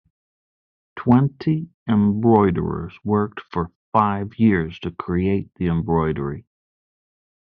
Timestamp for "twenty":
0.95-1.69